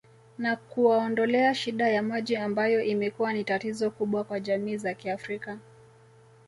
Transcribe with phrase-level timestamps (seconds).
[0.37, 5.57] Na kuwaondolea shida ya maji ambayo imekuwa ni tatizo kubwa kwa jamii za kiafrika